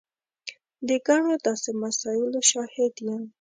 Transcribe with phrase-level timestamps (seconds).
[0.87, 3.23] د ګڼو داسې مسایلو شاهد یم.